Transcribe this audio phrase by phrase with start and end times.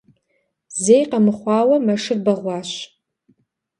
[0.83, 2.71] Зэи къэмыхъуауэ, мэшыр бэгъуащ.